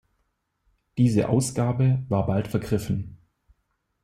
[0.97, 3.19] Diese Ausgabe war bald vergriffen.